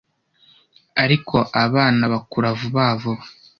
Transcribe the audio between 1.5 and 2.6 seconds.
abana bakura